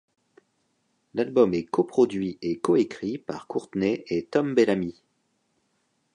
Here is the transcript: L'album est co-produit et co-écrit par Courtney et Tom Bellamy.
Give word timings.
L'album 1.13 1.53
est 1.53 1.65
co-produit 1.65 2.39
et 2.41 2.57
co-écrit 2.57 3.19
par 3.19 3.45
Courtney 3.45 4.03
et 4.07 4.25
Tom 4.25 4.55
Bellamy. 4.55 4.95